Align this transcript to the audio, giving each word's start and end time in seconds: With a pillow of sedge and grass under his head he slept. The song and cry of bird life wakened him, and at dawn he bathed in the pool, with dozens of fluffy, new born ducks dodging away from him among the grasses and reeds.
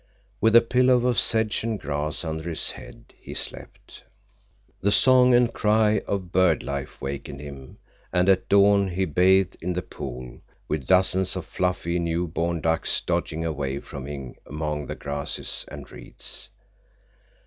With 0.41 0.55
a 0.55 0.61
pillow 0.61 1.05
of 1.05 1.19
sedge 1.19 1.63
and 1.63 1.79
grass 1.79 2.25
under 2.25 2.49
his 2.49 2.71
head 2.71 3.13
he 3.21 3.35
slept. 3.35 4.03
The 4.81 4.89
song 4.89 5.35
and 5.35 5.53
cry 5.53 5.99
of 6.07 6.31
bird 6.31 6.63
life 6.63 6.99
wakened 6.99 7.39
him, 7.39 7.77
and 8.11 8.27
at 8.27 8.49
dawn 8.49 8.87
he 8.87 9.05
bathed 9.05 9.57
in 9.61 9.73
the 9.73 9.83
pool, 9.83 10.41
with 10.67 10.87
dozens 10.87 11.35
of 11.35 11.45
fluffy, 11.45 11.99
new 11.99 12.25
born 12.27 12.61
ducks 12.61 12.99
dodging 13.01 13.45
away 13.45 13.79
from 13.79 14.07
him 14.07 14.33
among 14.47 14.87
the 14.87 14.95
grasses 14.95 15.65
and 15.67 15.91
reeds. 15.91 16.49